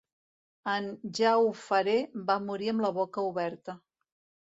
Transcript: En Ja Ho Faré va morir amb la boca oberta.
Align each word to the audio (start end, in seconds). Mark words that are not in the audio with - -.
En 0.73 0.87
Ja 1.19 1.35
Ho 1.43 1.53
Faré 1.65 1.95
va 2.33 2.41
morir 2.49 2.75
amb 2.75 2.89
la 2.89 2.93
boca 3.01 3.31
oberta. 3.33 3.81